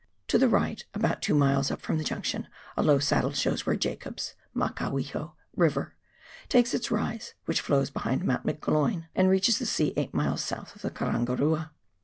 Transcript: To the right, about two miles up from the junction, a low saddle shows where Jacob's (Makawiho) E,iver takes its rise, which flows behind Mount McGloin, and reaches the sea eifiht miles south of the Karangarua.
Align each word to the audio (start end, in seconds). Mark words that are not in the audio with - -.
To 0.29 0.39
the 0.39 0.49
right, 0.49 0.83
about 0.95 1.21
two 1.21 1.35
miles 1.35 1.69
up 1.69 1.79
from 1.79 1.99
the 1.99 2.03
junction, 2.03 2.47
a 2.75 2.81
low 2.81 2.97
saddle 2.97 3.33
shows 3.33 3.67
where 3.67 3.75
Jacob's 3.75 4.33
(Makawiho) 4.55 5.33
E,iver 5.55 5.91
takes 6.49 6.73
its 6.73 6.89
rise, 6.89 7.35
which 7.45 7.61
flows 7.61 7.91
behind 7.91 8.23
Mount 8.25 8.43
McGloin, 8.43 9.09
and 9.13 9.29
reaches 9.29 9.59
the 9.59 9.67
sea 9.67 9.93
eifiht 9.95 10.11
miles 10.11 10.43
south 10.43 10.75
of 10.75 10.81
the 10.81 10.89
Karangarua. 10.89 11.69